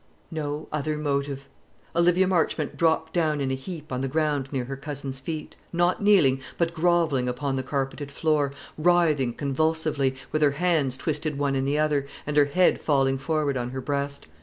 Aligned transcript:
No 0.31 0.67
other 0.71 0.97
motive! 0.97 1.47
Olivia 1.95 2.27
Marchmont 2.27 2.75
dropped 2.75 3.13
down 3.13 3.39
in 3.39 3.51
a 3.51 3.53
heap 3.53 3.91
on 3.91 4.01
the 4.01 4.07
ground 4.07 4.49
near 4.51 4.65
her 4.65 4.75
cousin's 4.75 5.19
feet; 5.19 5.55
not 5.71 6.01
kneeling, 6.01 6.39
but 6.57 6.73
grovelling 6.73 7.29
upon 7.29 7.53
the 7.53 7.61
carpeted 7.61 8.11
floor, 8.11 8.51
writhing 8.79 9.35
convulsively, 9.35 10.15
with 10.31 10.41
her 10.41 10.53
hands 10.57 10.97
twisted 10.97 11.37
one 11.37 11.53
in 11.53 11.65
the 11.65 11.77
other, 11.77 12.07
and 12.25 12.35
her 12.35 12.45
head 12.45 12.81
falling 12.81 13.19
forward 13.19 13.55
on 13.57 13.69
her 13.69 13.81
breast. 13.81 14.25